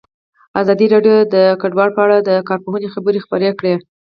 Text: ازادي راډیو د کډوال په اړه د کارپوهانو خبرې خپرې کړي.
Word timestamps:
ازادي 0.61 0.85
راډیو 0.93 1.15
د 1.33 1.35
کډوال 1.61 1.89
په 1.93 2.01
اړه 2.05 2.17
د 2.21 2.29
کارپوهانو 2.49 2.93
خبرې 2.95 3.23
خپرې 3.25 3.49
کړي. 3.59 3.73